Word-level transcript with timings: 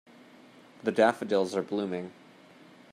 The 0.81 0.91
daffodils 0.91 1.55
are 1.55 1.61
blooming. 1.61 2.11